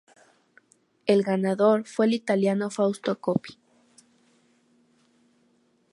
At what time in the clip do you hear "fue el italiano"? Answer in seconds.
1.85-2.71